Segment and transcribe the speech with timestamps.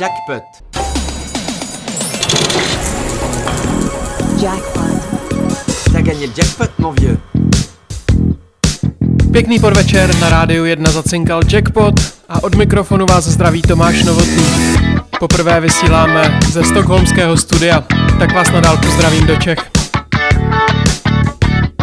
[0.00, 0.42] Jackpot.
[4.42, 4.82] Jackpot.
[5.92, 7.18] T'as gagné le jackpot, mon vieux.
[9.32, 11.94] Pěkný podvečer, na rádiu 1 zacinkal Jackpot
[12.28, 14.44] a od mikrofonu vás zdraví Tomáš Novotný.
[15.18, 17.84] Poprvé vysíláme ze stokholmského studia,
[18.18, 19.58] tak vás nadál pozdravím do Čech.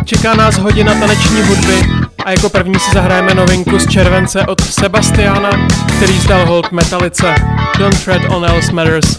[0.06, 5.68] Čeká nás hodina taneční hudby a jako první si zahrajeme novinku z července od Sebastiana,
[5.98, 7.36] který zdal hold metalice
[7.80, 9.18] Don't Tread on Else Matters.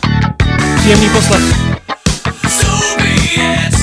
[0.77, 1.43] Příjemný poslech.
[2.35, 3.82] Na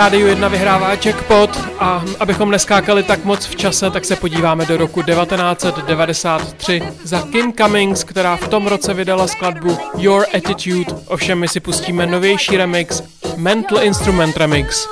[0.00, 4.76] rádiu 1 vyhrává Jackpot a abychom neskákali tak moc v čase, tak se podíváme do
[4.76, 11.48] roku 1993 za Kim Cummings, která v tom roce vydala skladbu Your Attitude, ovšem my
[11.48, 13.02] si pustíme novější remix,
[13.36, 14.88] Mental Instrument Remix.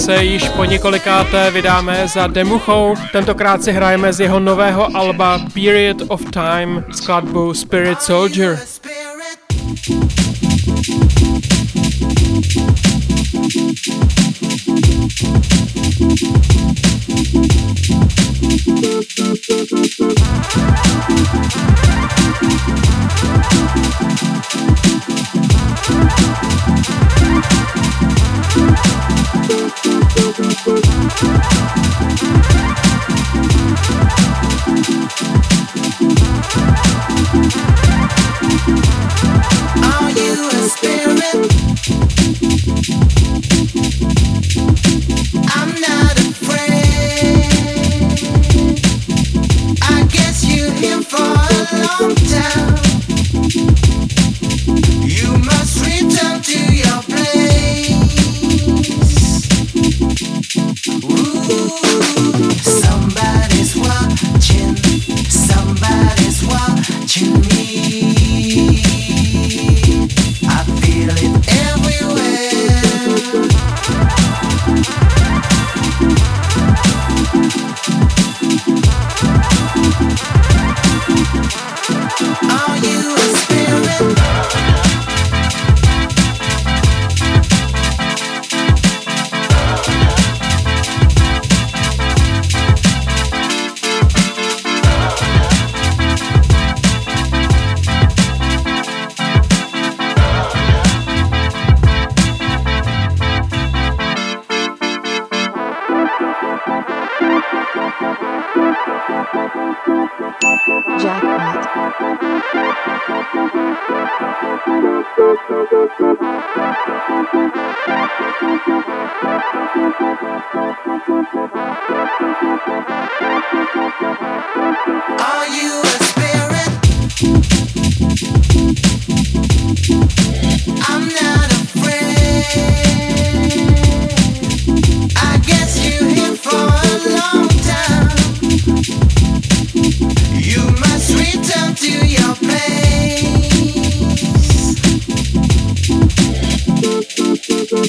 [0.00, 2.94] se již po několikáté vydáme za Demuchou.
[3.12, 8.58] Tentokrát si hrajeme z jeho nového alba Period of Time skladbu Spirit Soldier.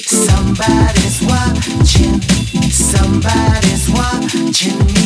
[0.04, 2.20] Somebody's watching,
[2.70, 5.01] somebody's watching me.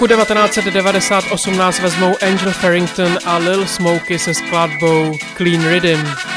[0.00, 6.29] roku 1998 nás vezmou Angel Farrington a Lil Smokey se skladbou Clean Rhythm.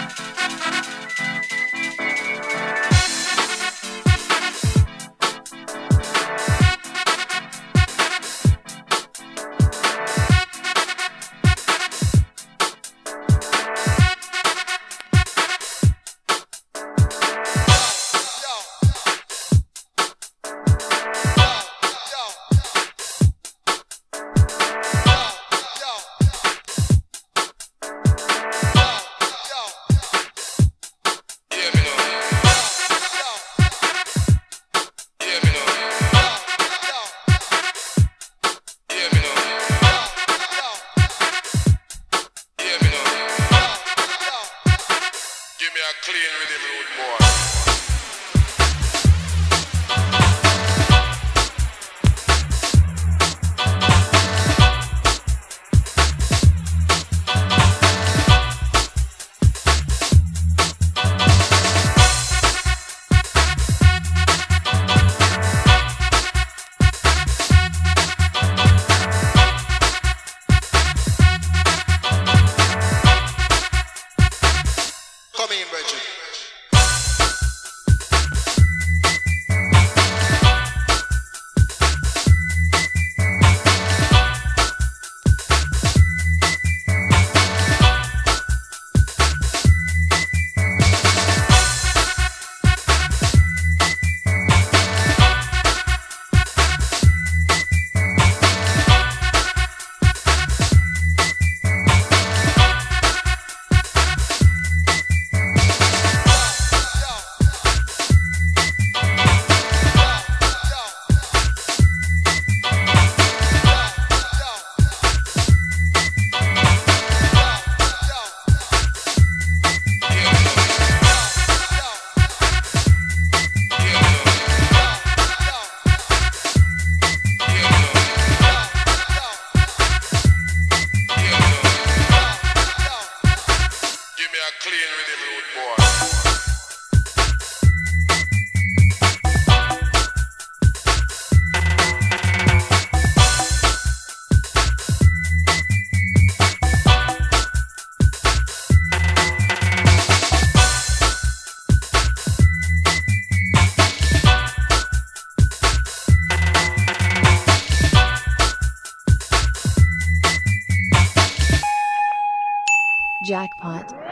[163.64, 164.03] Jackpot.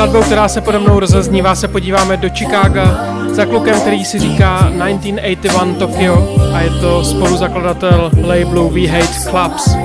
[0.00, 4.58] Skladbou, která se pode mnou rozeznívá, se podíváme do Chicaga za klukem, který si říká
[4.58, 9.79] 1981 Tokyo a je to spoluzakladatel labelu We Hate Clubs.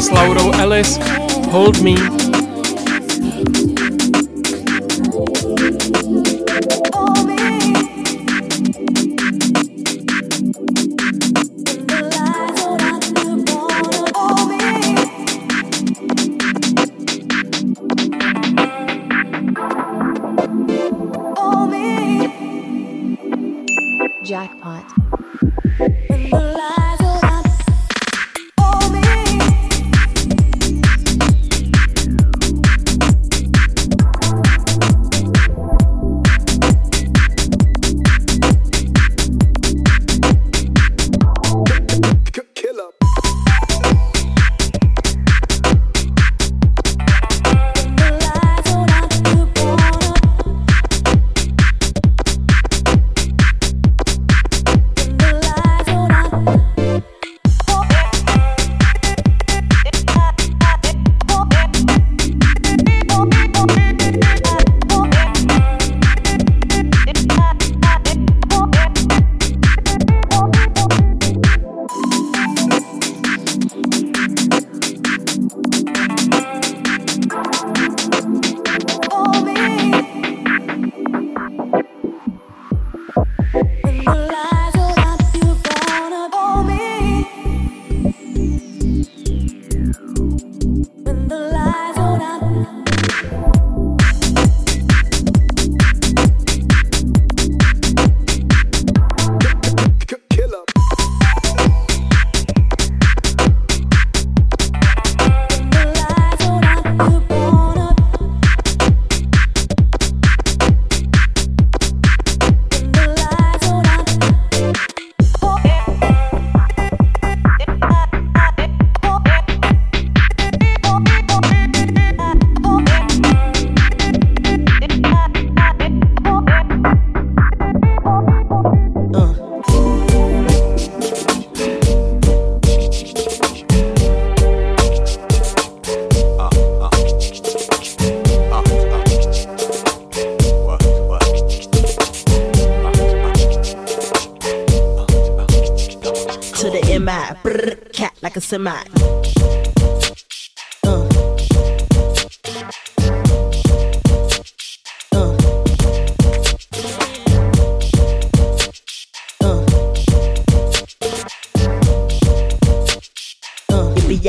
[0.00, 0.98] S Laurou Ellis,
[1.50, 2.27] Hold Me.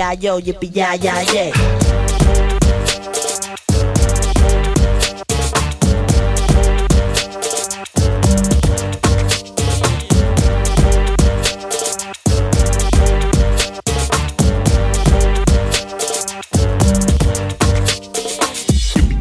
[0.09, 0.13] Uh.
[0.13, 0.93] Ya yo, yippee yeah.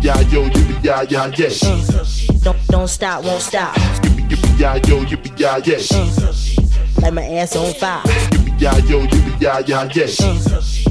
[0.00, 2.42] Yeah, yo, yippee, yeah, yeah, yeah.
[2.42, 3.74] Don't don't stop, won't stop.
[3.74, 7.02] Yippee, yeah, yo, yippee, yeah, yeah.
[7.02, 8.47] Like my ass on fire.
[8.58, 10.06] Yeah, yo, yippee, yeah, yeah, yeah.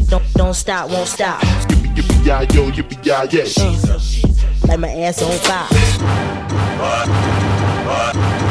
[0.08, 1.42] Don't don't stop, won't stop.
[1.42, 4.68] Yippee, yeah, yo, yippee, yeah, yeah.
[4.68, 5.68] Like my ass on fire.
[8.08, 8.47] Yippee ya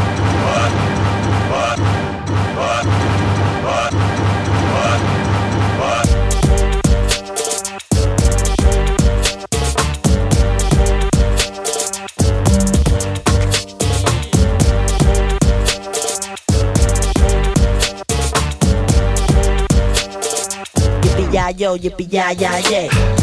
[21.59, 23.16] yo, yippee ya ya yeah.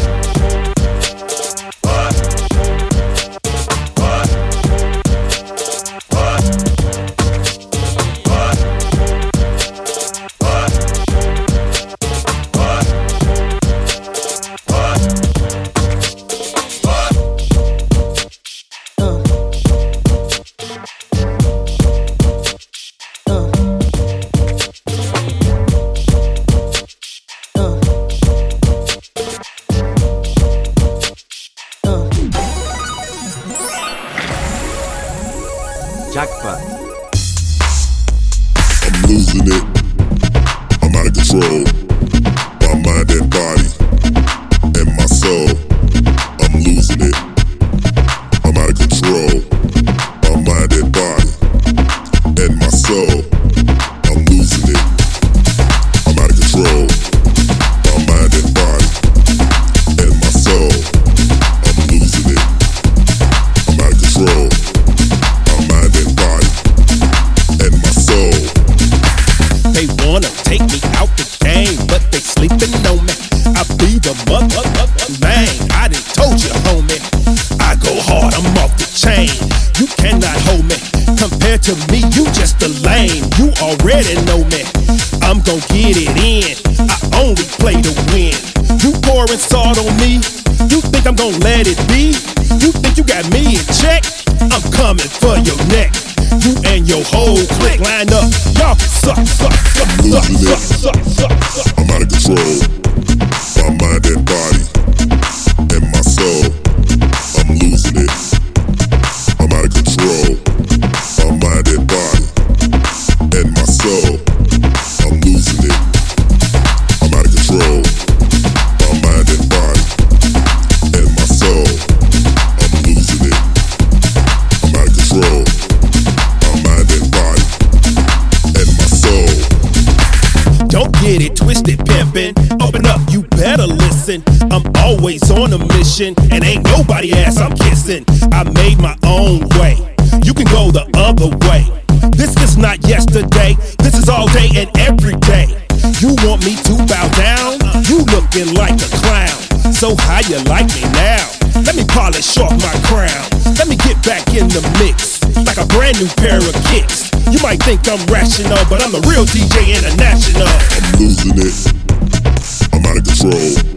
[157.94, 160.48] I'm rational, but I'm a real DJ international.
[160.48, 162.72] I'm losing it.
[162.72, 163.73] I'm out of control.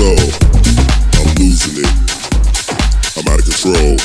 [0.00, 0.12] go.
[1.20, 1.92] I'm losing it.
[3.16, 3.96] I'm out of control.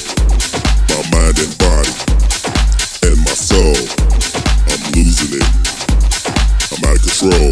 [0.91, 1.93] My mind and body
[3.07, 3.77] and my soul.
[4.71, 5.47] I'm losing it.
[6.71, 7.51] I'm out of control.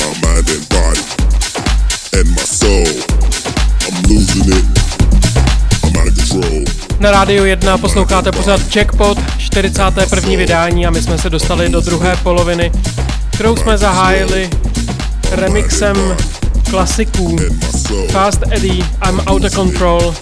[0.00, 1.02] My mind and body
[2.16, 2.88] and my soul.
[3.84, 4.66] I'm losing it.
[5.84, 6.64] I'm out of control.
[7.00, 10.36] Na rádiu 1 posloucháte pořád Jackpot 41.
[10.36, 12.72] vydání a my jsme se dostali do druhé poloviny,
[13.30, 14.50] kterou jsme zahájili
[15.30, 16.16] remixem
[16.74, 17.36] klasiků.
[18.10, 20.14] Fast Eddie, I'm Out of Control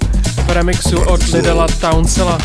[0.47, 2.39] v remixu od Lidela Townsela.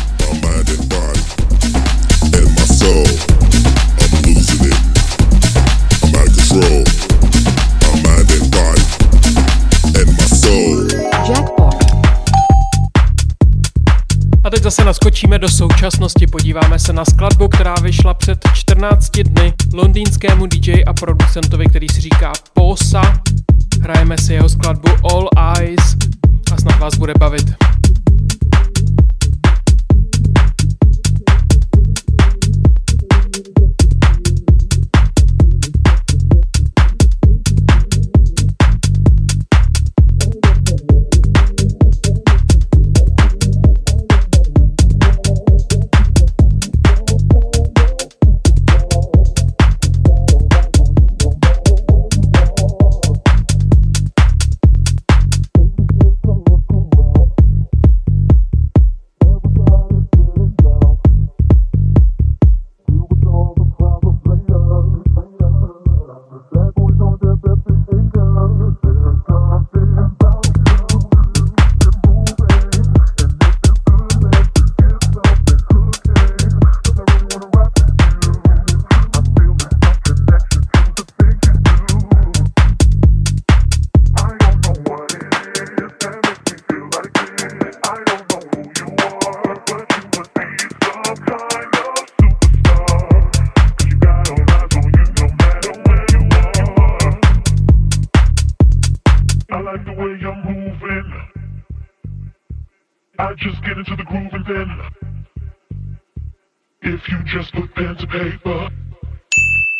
[14.44, 19.52] A teď zase naskočíme do současnosti, podíváme se na skladbu, která vyšla před 14 dny
[19.72, 23.20] londýnskému DJ a producentovi, který si říká Posa
[23.82, 25.96] Hrajeme si jeho skladbu All Eyes
[26.52, 27.54] a snad vás bude bavit.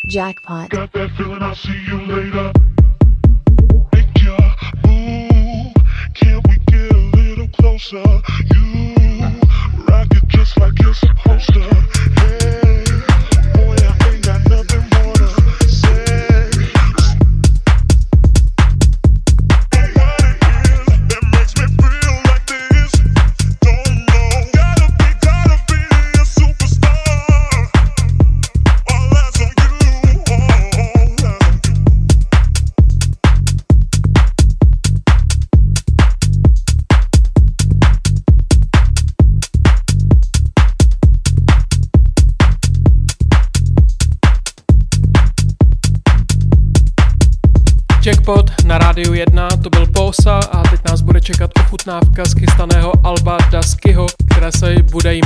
[0.09, 0.71] Jackpot.
[0.71, 2.28] Got that feeling I'll see you later.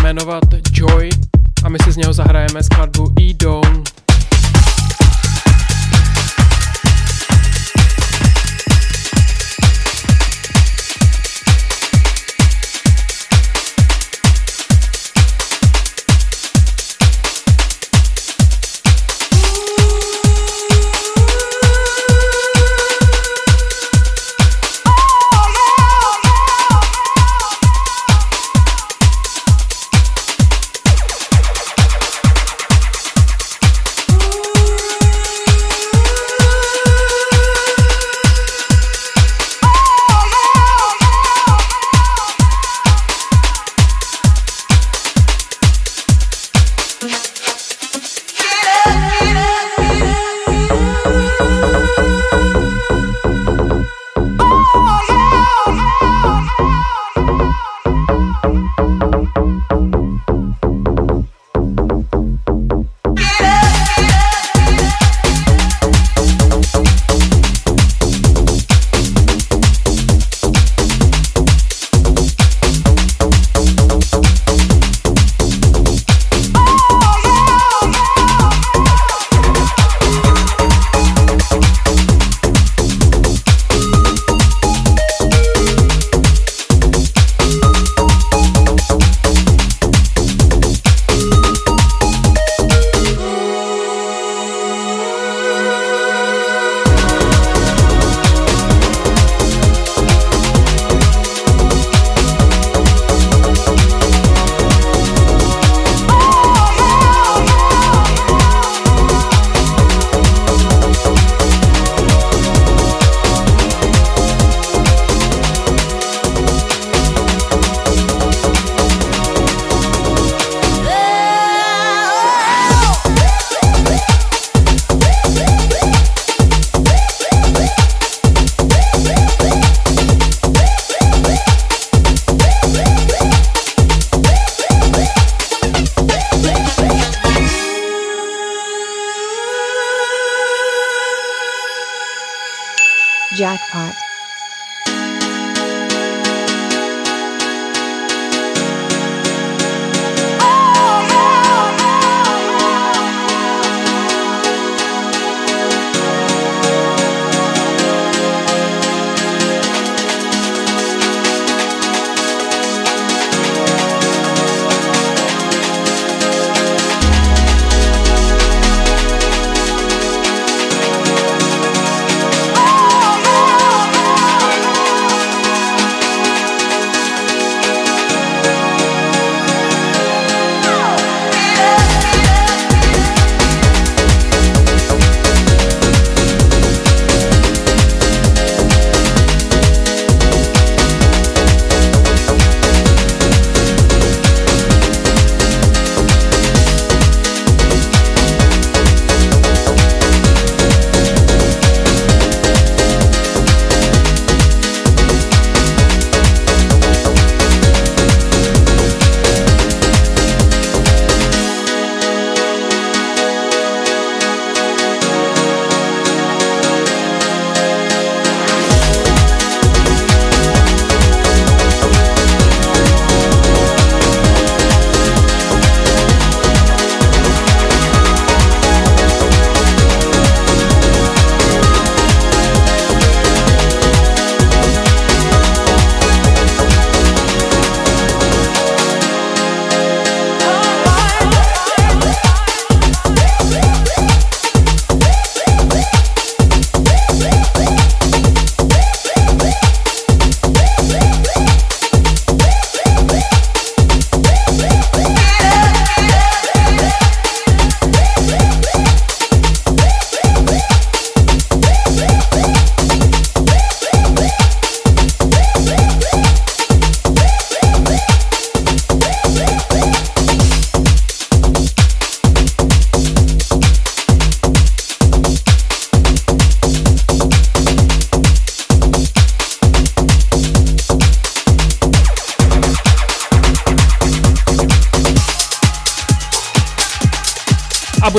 [0.02, 1.10] jmenovat Joy
[1.64, 3.14] a my si z něho zahrajeme skladbu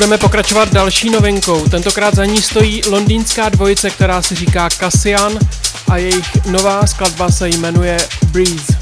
[0.04, 1.68] budeme pokračovat další novinkou.
[1.68, 5.38] Tentokrát za ní stojí londýnská dvojice, která si říká Cassian
[5.88, 7.96] a jejich nová skladba se jmenuje
[8.26, 8.73] Breeze.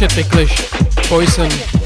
[0.00, 0.70] Je Ticklish.
[1.08, 1.77] Poison.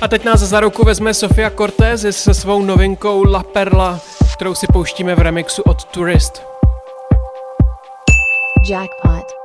[0.00, 4.00] A teď nás za ruku vezme Sofia Cortez se svou novinkou La Perla,
[4.36, 6.42] kterou si pouštíme v remixu od Tourist.
[8.70, 9.37] Jackpot.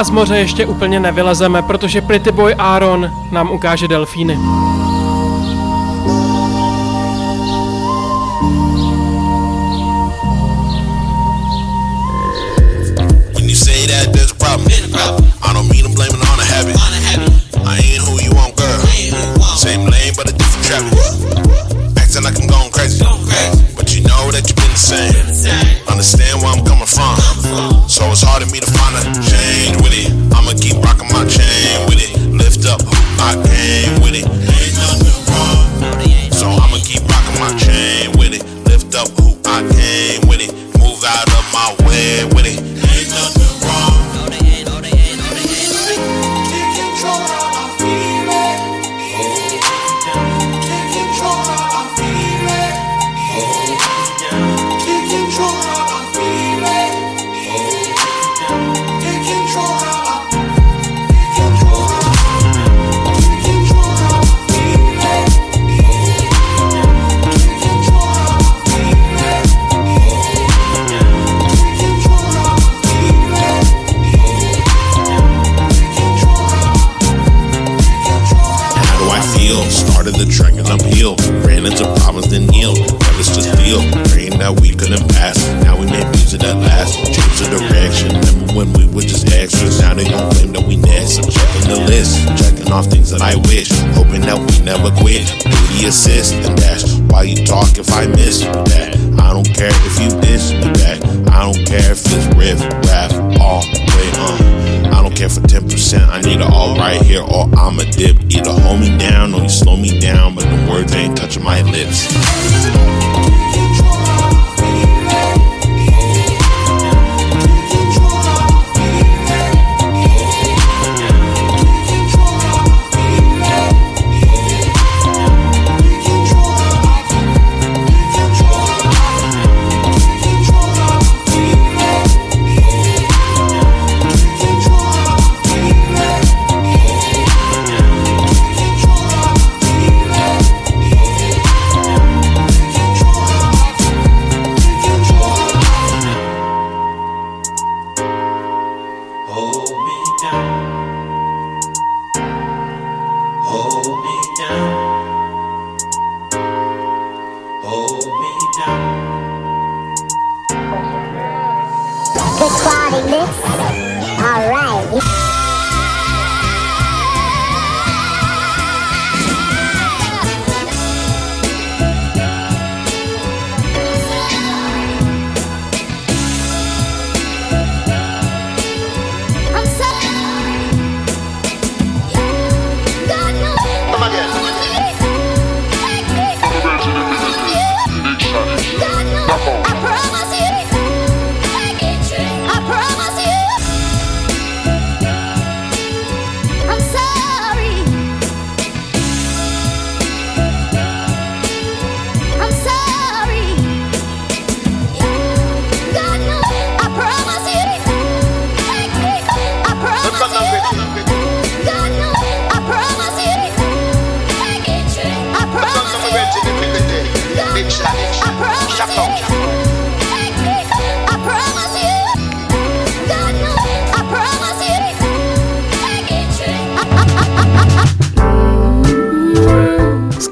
[0.00, 4.38] a z moře ještě úplně nevylezeme, protože Pretty Boy Aaron nám ukáže delfíny.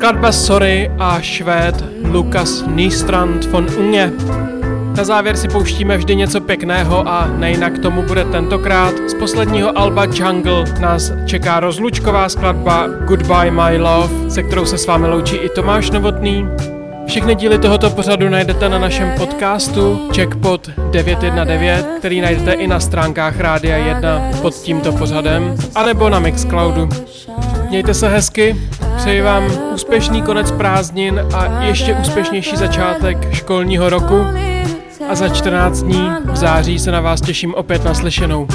[0.08, 4.12] Skladba Sorry a švéd Lukas Nystrand von Unge.
[4.96, 8.94] Na závěr si pouštíme vždy něco pěkného a nejinak tomu bude tentokrát.
[9.08, 14.86] Z posledního alba Jungle nás čeká rozlučková skladba Goodbye My Love, se kterou se s
[14.86, 16.48] vámi loučí i Tomáš Novotný.
[17.06, 23.40] Všechny díly tohoto pořadu najdete na našem podcastu Checkpot 919, který najdete i na stránkách
[23.40, 26.88] Rádia 1 pod tímto pořadem, anebo na Mixcloudu.
[27.68, 28.56] Mějte se hezky,
[28.96, 29.44] přeji vám
[29.74, 34.24] úspěšný konec prázdnin a ještě úspěšnější začátek školního roku.
[35.08, 38.46] A za 14 dní v září se na vás těším opět naslyšenou.